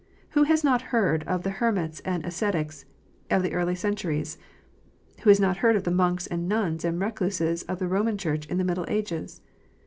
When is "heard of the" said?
0.89-1.51, 5.57-5.91